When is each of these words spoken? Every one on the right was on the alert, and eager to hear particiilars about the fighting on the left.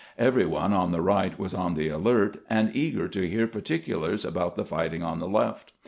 Every 0.17 0.47
one 0.47 0.73
on 0.73 0.91
the 0.91 0.99
right 0.99 1.37
was 1.37 1.53
on 1.53 1.75
the 1.75 1.89
alert, 1.89 2.39
and 2.49 2.75
eager 2.75 3.07
to 3.09 3.27
hear 3.29 3.45
particiilars 3.47 4.25
about 4.25 4.55
the 4.55 4.65
fighting 4.65 5.03
on 5.03 5.19
the 5.19 5.27
left. 5.29 5.73